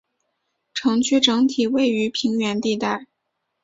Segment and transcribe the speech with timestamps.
[0.73, 3.05] 城区整体位于平原地带。